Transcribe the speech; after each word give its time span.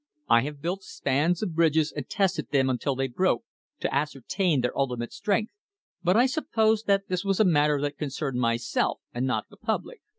I 0.27 0.41
have 0.41 0.63
built 0.63 0.81
spans 0.83 1.43
of 1.43 1.53
bridges 1.53 1.91
and 1.95 2.09
tested 2.09 2.49
them 2.49 2.71
until 2.71 2.95
they 2.95 3.07
broke, 3.07 3.43
to 3.81 3.93
ascertain 3.93 4.61
their 4.61 4.75
ultimate 4.75 5.13
strength, 5.13 5.53
but 6.01 6.17
I 6.17 6.25
supposed 6.25 6.87
that 6.87 7.07
this 7.07 7.23
was 7.23 7.39
a 7.39 7.45
matter 7.45 7.79
that 7.81 7.99
concerned 7.99 8.39
myself 8.39 8.99
and 9.13 9.27
not 9.27 9.45
the 9.51 9.57
public. 9.57 10.01